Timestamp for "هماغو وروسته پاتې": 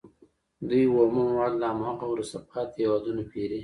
1.71-2.77